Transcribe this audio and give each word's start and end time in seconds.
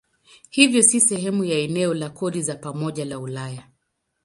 Hivyo 0.49 0.83
si 0.83 0.99
sehemu 1.01 1.43
ya 1.45 1.57
eneo 1.59 1.93
la 1.93 2.09
kodi 2.09 2.41
za 2.41 2.55
pamoja 2.55 3.05
la 3.05 3.19
Ulaya. 3.19 3.67